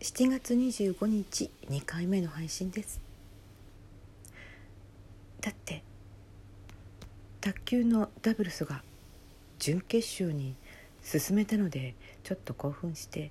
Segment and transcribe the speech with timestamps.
[0.00, 3.02] 7月25日2回目の配信です。
[5.42, 5.82] だって
[7.42, 8.82] 卓球のダブルスが
[9.58, 10.54] 準決勝に
[11.02, 11.94] 進めたので
[12.24, 13.30] ちょっと興奮して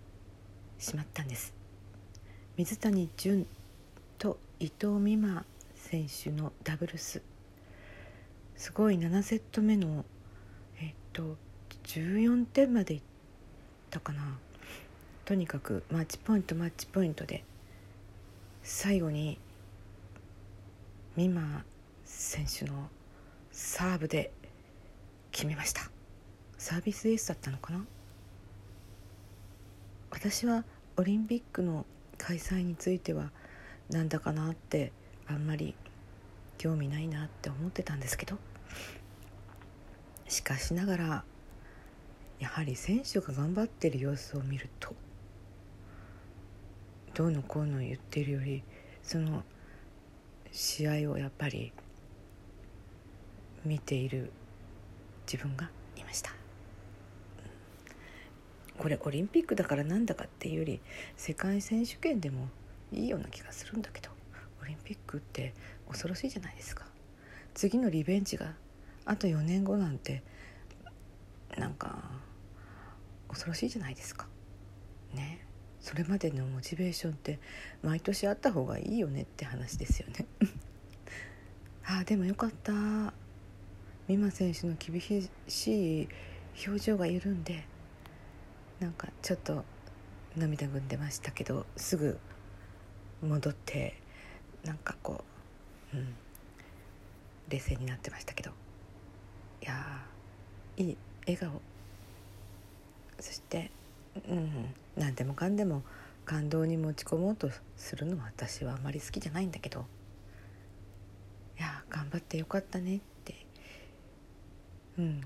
[0.78, 1.56] しまったんです。
[2.56, 3.48] 水谷隼
[4.20, 5.46] と伊藤美誠
[5.76, 7.24] 選手のダブルス。
[8.56, 10.06] すごい7セット目の
[10.80, 11.36] えっと
[11.86, 13.02] 14点までいっ
[13.90, 14.38] たかな。
[15.30, 17.44] とにかくマッチポイントマッチポイントで
[18.64, 19.38] 最後に
[21.16, 21.64] 美誠
[22.04, 22.90] 選手の
[23.52, 24.32] サーブで
[25.30, 25.92] 決めました。
[26.58, 27.86] サービスエースだったのかな？
[30.10, 30.64] 私は
[30.98, 31.86] オリンピックの
[32.18, 33.30] 開催については
[33.92, 34.92] なんだかなって
[35.28, 35.76] あんまり
[36.58, 38.36] 興味ないなって思ってたんですけど
[40.28, 41.24] しかしながら
[42.40, 44.96] やはり選手が頑張ってる様子を見ると
[47.20, 48.64] どうのこうの言ってるより
[49.04, 49.44] その
[50.54, 51.74] 試合をやっぱり
[53.66, 54.32] 見ている
[55.30, 56.32] 自分がいました。
[58.78, 60.80] これオリンピックだからなんだかっていうより
[61.18, 62.48] 世界選手権でも
[62.94, 64.12] いいような気がするんだけど
[64.62, 65.54] オリンピックって
[65.90, 66.86] 恐ろしいじゃないですか。
[67.54, 68.54] 次のリベンジが
[69.04, 70.24] あと4年後なんて
[71.58, 72.02] なんか
[73.28, 74.26] 恐ろしいじゃないですか。
[75.14, 75.49] ね。
[75.82, 77.40] それまでのモチベーションって
[77.82, 80.26] 毎年あった方がいいよねって話ですよね。
[81.86, 83.14] ああでもよかった。
[84.08, 85.00] 美誠選手の厳
[85.48, 86.10] しい
[86.68, 87.66] 表情が緩んで
[88.80, 89.64] なんかちょっと
[90.36, 92.20] 涙ぐんでましたけどすぐ
[93.22, 94.02] 戻って
[94.64, 95.24] なんかこ
[95.94, 96.16] う、うん、
[97.50, 98.52] 冷静になってましたけど。
[99.62, 100.06] いや
[100.78, 101.62] いい笑顔。
[103.20, 103.72] そして
[104.16, 104.74] うん。
[104.96, 105.84] 何でもかんでも
[106.26, 109.86] 感動に持ち込もうとするのは私はあまり好きじゃないんだけど。
[111.58, 113.46] いや頑張ってよかったねって。
[114.98, 115.22] うん。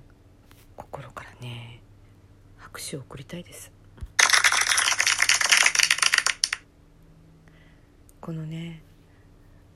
[0.76, 1.82] 心からね
[2.58, 3.72] 拍手を送りたいです。
[8.20, 8.82] このね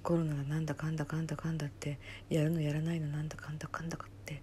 [0.03, 4.41] コロナがなんだかんだかんだかんだってやるのやらないのなんだかんだかんだかって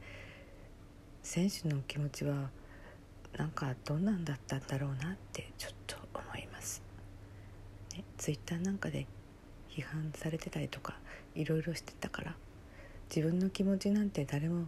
[1.22, 2.50] 選手の気持ちは
[3.36, 6.82] なんかどんなんだったんだろうなってちょっと思います。
[7.96, 9.06] ね、ツイッターなんかで
[9.70, 10.94] 批判されてたりとか
[11.34, 12.34] いろいろしてたから
[13.14, 14.66] 自分の気持ちなんて誰も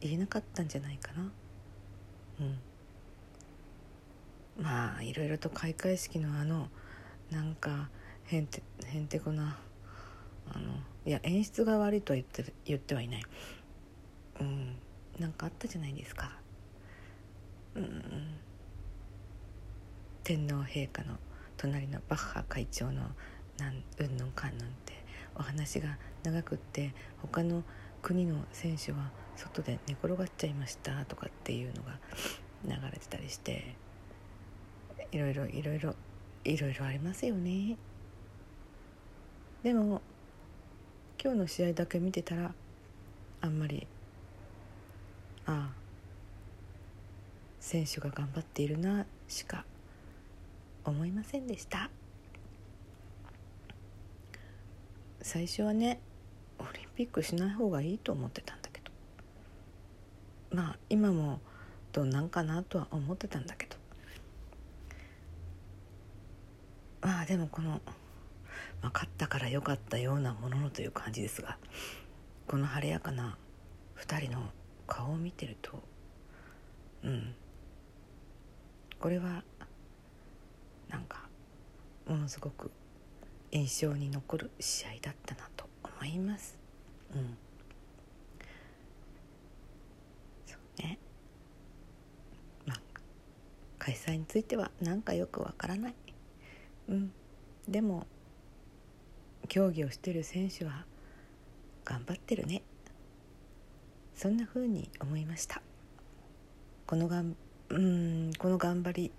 [0.00, 1.32] 言えなかったんじゃないかな。
[2.40, 2.58] うん、
[4.64, 6.68] まあいろいろと開会式のあの
[7.30, 7.88] なんか
[8.24, 9.58] へんてへんてこな
[10.52, 10.72] あの
[11.04, 13.22] いや演出が悪いとは言って言ってはいない。
[14.40, 14.76] うん、
[15.18, 16.41] なんかあったじゃないですか。
[17.74, 18.02] うん
[20.24, 21.18] 天皇陛下の
[21.56, 23.02] 隣のバッハ会長の
[23.58, 24.94] なんうんぬんかんぬんって
[25.34, 27.62] お話が長くって他の
[28.02, 31.98] 国の選手は外で寝転がっちゃいましたとかっていうのが
[32.64, 33.74] 流れてたりして
[35.10, 35.94] いろいろいろいろ
[36.44, 37.76] いろいろありますよね。
[39.62, 40.02] でも
[41.22, 42.52] 今日の試合だけ見てたら
[43.40, 43.86] あんまり
[45.46, 45.81] ああ
[47.62, 49.64] 選手が頑張っているなしか
[50.84, 51.90] 思いませんでした。
[55.22, 56.00] 最初はね
[56.58, 58.90] オリンピックしない方がいいと思ってたんだけど。
[60.56, 61.38] まあ今も
[61.92, 63.76] どうなんかなとは思ってたんだけど。
[67.00, 67.80] まあでもこの、
[68.80, 71.58] まあ、勝ったから良かったようなもののという感じですが
[72.48, 73.38] この晴れやかな
[73.98, 74.50] 2人の
[74.88, 75.80] 顔を見てると
[77.04, 77.34] うん
[79.02, 79.42] これは
[80.88, 81.26] なんか
[82.06, 82.70] ものすごく
[83.50, 86.56] 印象に残る試合だったなと思います。
[87.12, 87.36] うん、
[90.46, 91.00] そうね。
[92.64, 92.80] まあ
[93.80, 95.94] 開催についてはなんかよくわからない。
[96.88, 97.12] うん、
[97.68, 98.06] でも
[99.48, 100.86] 競技をしてる選手は
[101.84, 102.62] 頑張ってるね。
[104.14, 105.60] そんな風に思いました。
[106.86, 107.34] このがん
[107.72, 109.10] うんこの頑張り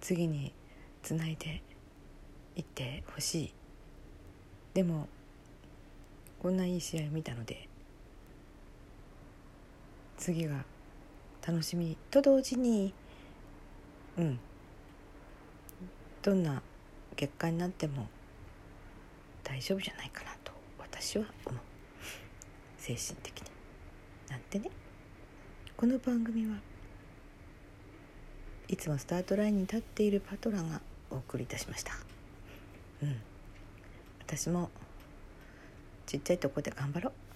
[0.00, 0.54] 次に
[1.02, 1.60] つないで
[2.54, 3.54] いってほしい。
[4.74, 5.08] でも
[6.40, 7.68] こんないい試合を見たので
[10.16, 10.64] 次が
[11.44, 12.94] 楽しみと同時に
[14.16, 14.38] うん
[16.22, 16.62] どんな
[17.16, 18.06] 結果になっても
[19.42, 21.60] 大丈夫じゃないかなと私は思う。
[22.78, 23.50] 精神的に。
[24.30, 24.70] なんてね。
[25.76, 26.56] この番組は
[28.70, 30.80] いつもスタートラインに立っているパトラが
[31.10, 31.92] お送りいたしました。
[33.02, 33.16] うん。
[34.24, 34.70] 私も
[36.06, 37.29] ちっちゃいとこで頑張ろう。